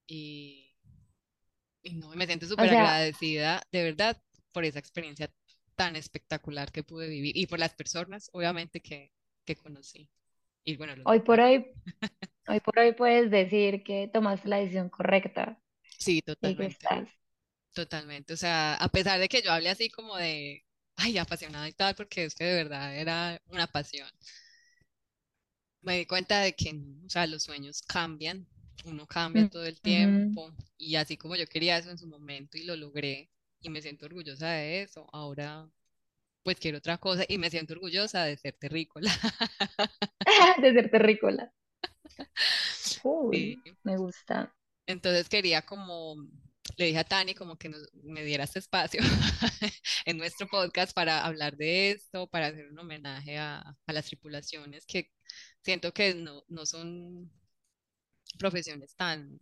[0.09, 0.75] y,
[1.83, 5.31] y no, me siento súper agradecida, de verdad, por esa experiencia
[5.77, 9.13] tan espectacular que pude vivir y por las personas, obviamente, que,
[9.45, 10.09] que conocí.
[10.65, 11.67] Y bueno, hoy por hoy
[12.49, 15.61] Hoy por hoy puedes decir que tomaste la decisión correcta
[15.99, 16.87] Sí, totalmente.
[17.75, 18.33] Totalmente.
[18.33, 20.65] O sea, a pesar de que yo hable así como de,
[20.97, 24.09] ay, apasionada y tal, porque es que de verdad era una pasión.
[25.83, 26.71] Me di cuenta de que,
[27.05, 28.47] o sea, los sueños cambian,
[28.85, 32.57] uno cambia mm, todo el tiempo y así como yo quería eso en su momento
[32.57, 35.69] y lo logré y me siento orgullosa de eso, ahora
[36.43, 39.11] pues quiero otra cosa y me siento orgullosa de ser terrícola.
[40.63, 41.53] de ser terrícola.
[43.83, 44.55] me gusta.
[44.87, 46.17] Entonces quería como,
[46.77, 47.71] le dije a Tani como que
[48.03, 49.01] me diera este espacio
[50.07, 54.87] en nuestro podcast para hablar de esto, para hacer un homenaje a, a las tripulaciones
[54.87, 55.11] que
[55.61, 57.31] siento que no, no son
[58.39, 59.41] profesiones tan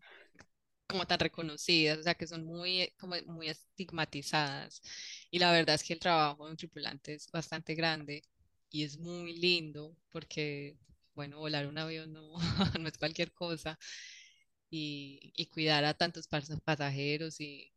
[0.88, 4.82] como tan reconocidas, o sea, que son muy, como muy estigmatizadas.
[5.30, 8.22] Y la verdad es que el trabajo de un tripulante es bastante grande
[8.70, 10.76] y es muy lindo porque
[11.16, 12.34] bueno, volar un avión no,
[12.80, 13.78] no es cualquier cosa.
[14.68, 17.72] Y, y cuidar a tantos pasajeros y,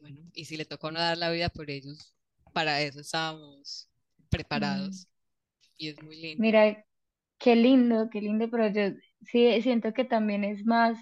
[0.00, 2.14] bueno, y si le toca no dar la vida por ellos,
[2.52, 3.88] para eso estábamos
[4.28, 5.06] preparados.
[5.06, 5.72] Mm.
[5.78, 6.42] Y es muy lindo.
[6.42, 6.84] Mira,
[7.38, 10.98] qué lindo, qué lindo, pero yo sí siento que también es más,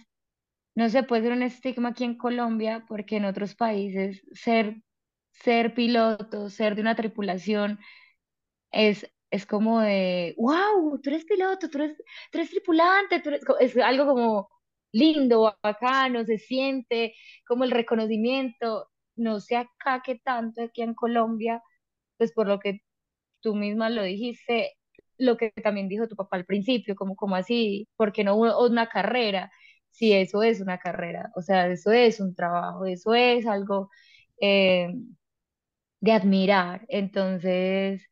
[0.74, 4.82] no se puede ser un estigma aquí en Colombia, porque en otros países ser,
[5.32, 7.80] ser piloto, ser de una tripulación,
[8.72, 11.96] es es como de, wow, tú eres piloto, tú eres,
[12.30, 14.48] tú eres tripulante, tú eres, es algo como
[14.92, 17.14] lindo, bacano, se siente
[17.46, 21.62] como el reconocimiento, no sé acá qué tanto aquí en Colombia,
[22.18, 22.82] pues por lo que
[23.40, 24.74] tú misma lo dijiste,
[25.18, 29.50] lo que también dijo tu papá al principio, como, como así, porque no una carrera,
[29.90, 33.90] si eso es una carrera, o sea, eso es un trabajo, eso es algo
[34.40, 34.88] eh,
[36.00, 36.84] de admirar.
[36.88, 38.02] Entonces,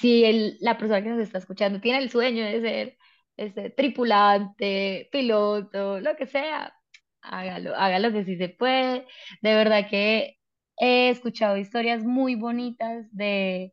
[0.00, 2.96] si el, la persona que nos está escuchando tiene el sueño de ser
[3.36, 6.74] este, tripulante, piloto, lo que sea,
[7.22, 9.06] hágalo, hágalo que sí se puede.
[9.42, 10.38] De verdad que
[10.78, 13.72] he escuchado historias muy bonitas de,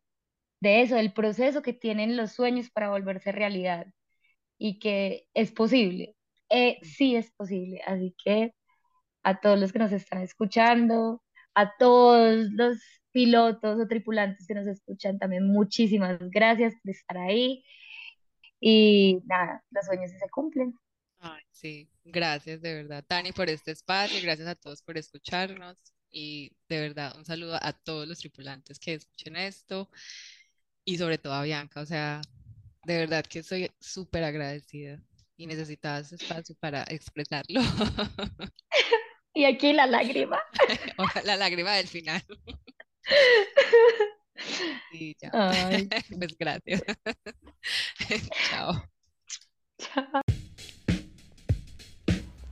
[0.62, 3.88] de eso, del proceso que tienen los sueños para volverse realidad
[4.56, 6.14] y que es posible.
[6.50, 7.82] Eh, sí es posible.
[7.84, 8.54] Así que
[9.24, 11.20] a todos los que nos están escuchando,
[11.54, 12.78] a todos los
[13.10, 17.64] pilotos o tripulantes que nos escuchan también, muchísimas gracias por estar ahí.
[18.60, 20.78] Y nada, los sueños se cumplen.
[21.18, 25.76] Ay, sí, gracias de verdad, Tani, por este espacio, gracias a todos por escucharnos
[26.08, 29.90] y de verdad un saludo a todos los tripulantes que escuchen esto
[30.84, 32.20] y sobre todo a Bianca, o sea,
[32.84, 35.00] de verdad que estoy súper agradecida
[35.36, 37.60] y necesitaba ese espacio para expresarlo.
[39.34, 40.38] Y aquí la lágrima.
[41.24, 42.22] la lágrima del final.
[44.90, 45.30] Sí, ya.
[46.18, 46.82] Pues gracias.
[48.50, 48.82] Chao.
[49.78, 50.22] Chao.